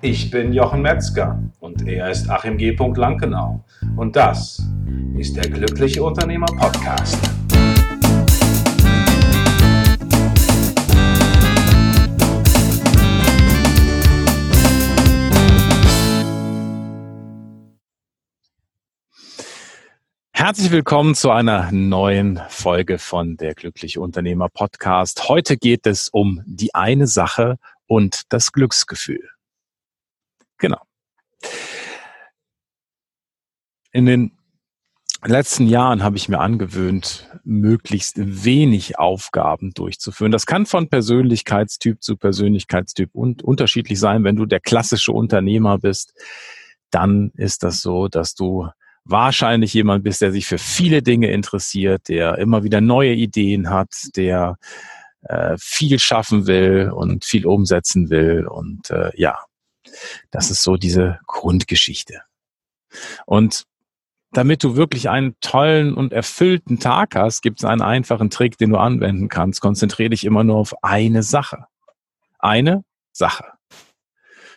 [0.00, 2.70] Ich bin Jochen Metzger und er ist Achim G.
[2.70, 3.64] Lankenau.
[3.96, 4.62] Und das
[5.16, 7.18] ist der Glückliche Unternehmer Podcast.
[20.30, 25.28] Herzlich willkommen zu einer neuen Folge von der Glückliche Unternehmer Podcast.
[25.28, 27.58] Heute geht es um die eine Sache
[27.88, 29.28] und das Glücksgefühl.
[30.58, 30.80] Genau.
[33.92, 34.32] In den
[35.24, 40.30] letzten Jahren habe ich mir angewöhnt, möglichst wenig Aufgaben durchzuführen.
[40.30, 44.24] Das kann von Persönlichkeitstyp zu Persönlichkeitstyp und unterschiedlich sein.
[44.24, 46.12] Wenn du der klassische Unternehmer bist,
[46.90, 48.68] dann ist das so, dass du
[49.04, 53.88] wahrscheinlich jemand bist, der sich für viele Dinge interessiert, der immer wieder neue Ideen hat,
[54.16, 54.58] der
[55.22, 58.46] äh, viel schaffen will und viel umsetzen will.
[58.46, 59.38] Und äh, ja,
[60.30, 62.22] das ist so diese Grundgeschichte.
[63.26, 63.64] Und
[64.32, 68.70] damit du wirklich einen tollen und erfüllten Tag hast, gibt es einen einfachen Trick, den
[68.70, 69.60] du anwenden kannst.
[69.60, 71.64] Konzentriere dich immer nur auf eine Sache.
[72.38, 73.44] Eine Sache.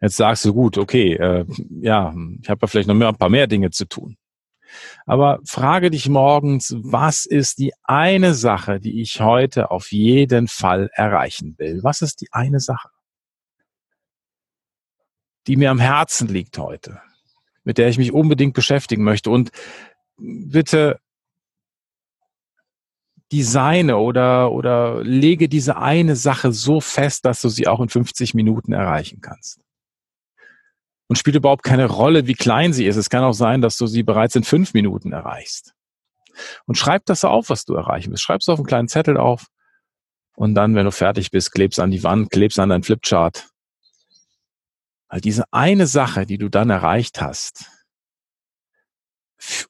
[0.00, 1.46] Jetzt sagst du, gut, okay, äh,
[1.80, 4.16] ja, ich habe ja vielleicht noch mehr, ein paar mehr Dinge zu tun.
[5.06, 10.90] Aber frage dich morgens, was ist die eine Sache, die ich heute auf jeden Fall
[10.92, 11.80] erreichen will?
[11.82, 12.88] Was ist die eine Sache?
[15.46, 17.00] Die mir am Herzen liegt heute,
[17.64, 19.30] mit der ich mich unbedingt beschäftigen möchte.
[19.30, 19.50] Und
[20.16, 20.98] bitte
[23.32, 28.34] designe oder, oder lege diese eine Sache so fest, dass du sie auch in 50
[28.34, 29.60] Minuten erreichen kannst.
[31.08, 32.96] Und spielt überhaupt keine Rolle, wie klein sie ist.
[32.96, 35.74] Es kann auch sein, dass du sie bereits in fünf Minuten erreichst.
[36.66, 38.22] Und schreib das auf, was du erreichen willst.
[38.22, 39.46] Schreib es auf einen kleinen Zettel auf.
[40.36, 43.48] Und dann, wenn du fertig bist, klebst an die Wand, klebst an dein Flipchart
[45.14, 47.70] weil diese eine Sache, die du dann erreicht hast,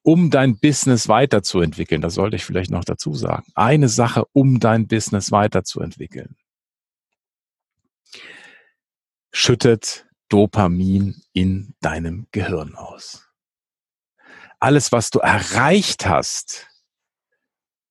[0.00, 4.88] um dein Business weiterzuentwickeln, das sollte ich vielleicht noch dazu sagen, eine Sache, um dein
[4.88, 6.38] Business weiterzuentwickeln,
[9.32, 13.28] schüttet Dopamin in deinem Gehirn aus.
[14.60, 16.68] Alles, was du erreicht hast,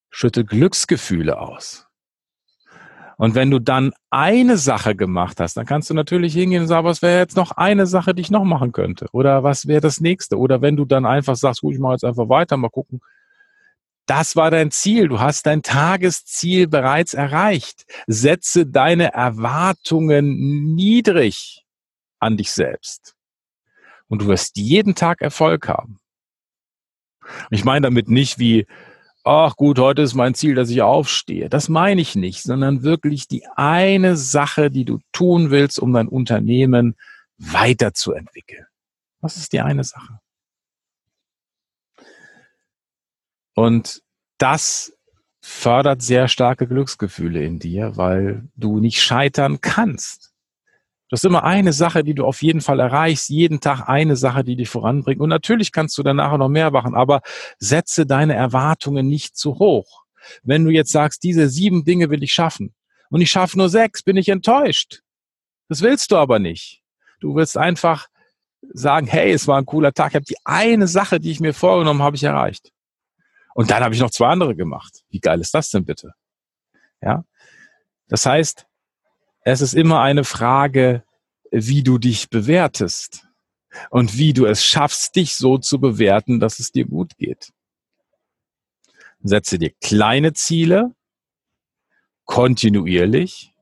[0.09, 1.85] schüttet Glücksgefühle aus.
[3.23, 6.85] Und wenn du dann eine Sache gemacht hast, dann kannst du natürlich hingehen und sagen,
[6.85, 9.07] was wäre jetzt noch eine Sache, die ich noch machen könnte?
[9.13, 10.37] Oder was wäre das nächste?
[10.37, 12.99] Oder wenn du dann einfach sagst, gut, ich mache jetzt einfach weiter, mal gucken.
[14.07, 15.07] Das war dein Ziel.
[15.07, 17.85] Du hast dein Tagesziel bereits erreicht.
[18.07, 21.63] Setze deine Erwartungen niedrig
[22.19, 23.15] an dich selbst.
[24.09, 25.97] Und du wirst jeden Tag Erfolg haben.
[27.51, 28.67] Ich meine damit nicht wie,
[29.23, 31.49] ach gut, heute ist mein Ziel, dass ich aufstehe.
[31.49, 36.07] Das meine ich nicht, sondern wirklich die eine Sache, die du tun willst, um dein
[36.07, 36.95] Unternehmen
[37.37, 38.65] weiterzuentwickeln.
[39.21, 40.19] Was ist die eine Sache?
[43.55, 44.01] Und
[44.37, 44.97] das
[45.41, 50.32] fördert sehr starke Glücksgefühle in dir, weil du nicht scheitern kannst.
[51.13, 54.43] Das ist immer eine Sache, die du auf jeden Fall erreichst, jeden Tag eine Sache,
[54.43, 55.21] die dich voranbringt.
[55.21, 57.21] Und natürlich kannst du danach noch mehr machen, aber
[57.59, 60.05] setze deine Erwartungen nicht zu hoch.
[60.41, 62.73] Wenn du jetzt sagst, diese sieben Dinge will ich schaffen
[63.11, 65.03] und ich schaffe nur sechs, bin ich enttäuscht.
[65.69, 66.81] Das willst du aber nicht.
[67.19, 68.07] Du willst einfach
[68.73, 71.53] sagen, hey, es war ein cooler Tag, ich habe die eine Sache, die ich mir
[71.53, 72.71] vorgenommen habe, ich erreicht.
[73.53, 75.03] Und dann habe ich noch zwei andere gemacht.
[75.09, 76.15] Wie geil ist das denn bitte?
[77.03, 77.23] Ja.
[78.07, 78.65] Das heißt,
[79.43, 81.03] es ist immer eine Frage,
[81.51, 83.27] wie du dich bewertest
[83.89, 87.51] und wie du es schaffst, dich so zu bewerten, dass es dir gut geht.
[89.21, 90.95] Setze dir kleine Ziele,
[92.25, 93.53] kontinuierlich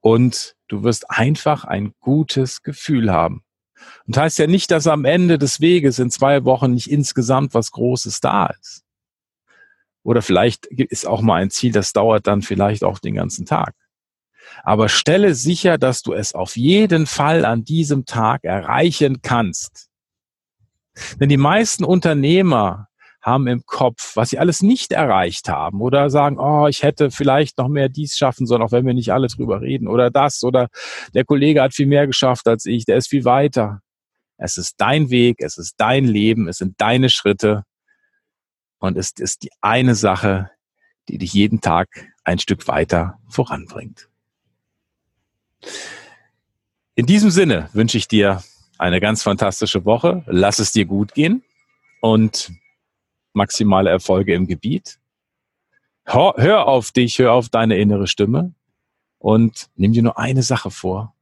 [0.00, 3.44] und du wirst einfach ein gutes Gefühl haben.
[4.06, 7.70] Und heißt ja nicht, dass am Ende des Weges in zwei Wochen nicht insgesamt was
[7.70, 8.84] Großes da ist.
[10.02, 13.74] Oder vielleicht ist auch mal ein Ziel, das dauert dann vielleicht auch den ganzen Tag.
[14.62, 19.88] Aber stelle sicher, dass du es auf jeden Fall an diesem Tag erreichen kannst.
[21.20, 22.88] Denn die meisten Unternehmer
[23.20, 27.58] haben im Kopf, was sie alles nicht erreicht haben oder sagen, oh, ich hätte vielleicht
[27.58, 30.68] noch mehr dies schaffen sollen, auch wenn wir nicht alle drüber reden oder das oder
[31.14, 33.80] der Kollege hat viel mehr geschafft als ich, der ist viel weiter.
[34.36, 37.64] Es ist dein Weg, es ist dein Leben, es sind deine Schritte
[38.78, 40.50] und es ist die eine Sache,
[41.08, 41.88] die dich jeden Tag
[42.24, 44.08] ein Stück weiter voranbringt.
[46.94, 48.42] In diesem Sinne wünsche ich dir
[48.78, 50.24] eine ganz fantastische Woche.
[50.26, 51.42] Lass es dir gut gehen
[52.00, 52.50] und
[53.32, 54.98] maximale Erfolge im Gebiet.
[56.04, 58.54] Hör, auf dich, hör auf deine innere Stimme
[59.18, 61.14] und nimm dir nur eine Sache vor,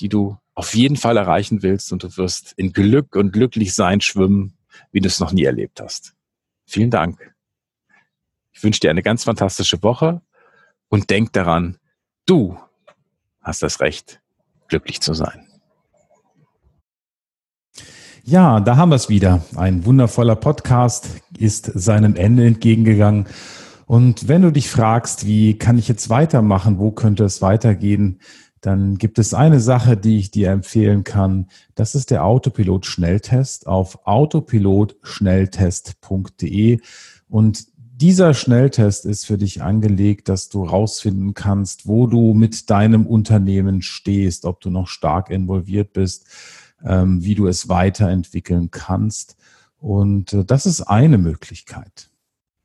[0.00, 4.56] die du auf jeden Fall erreichen willst und du wirst in Glück und Glücklichsein schwimmen,
[4.90, 6.14] wie du es noch nie erlebt hast.
[6.66, 7.34] Vielen Dank.
[8.52, 10.22] Ich wünsche dir eine ganz fantastische Woche
[10.88, 11.78] und denk daran,
[12.26, 12.58] du
[13.44, 14.20] hast das Recht,
[14.68, 15.46] glücklich zu sein.
[18.24, 19.44] Ja, da haben wir es wieder.
[19.54, 23.26] Ein wundervoller Podcast ist seinem Ende entgegengegangen.
[23.84, 28.20] Und wenn du dich fragst, wie kann ich jetzt weitermachen, wo könnte es weitergehen,
[28.62, 31.48] dann gibt es eine Sache, die ich dir empfehlen kann.
[31.74, 36.80] Das ist der Autopilot-Schnelltest auf autopilotschnelltest.de.
[37.28, 43.06] Und dieser Schnelltest ist für dich angelegt, dass du rausfinden kannst, wo du mit deinem
[43.06, 46.26] Unternehmen stehst, ob du noch stark involviert bist,
[46.84, 49.36] ähm, wie du es weiterentwickeln kannst.
[49.78, 52.10] Und äh, das ist eine Möglichkeit.